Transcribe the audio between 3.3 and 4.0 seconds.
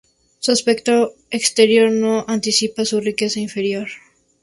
interior.